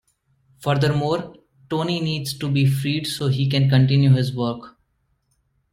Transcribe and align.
Furthermore, 0.61 1.35
Tony 1.69 1.99
needs 1.99 2.35
to 2.39 2.49
be 2.49 2.65
freed 2.65 3.05
so 3.05 3.27
he 3.27 3.47
can 3.47 3.69
continue 3.69 4.11
his 4.11 4.35
work. 4.35 4.75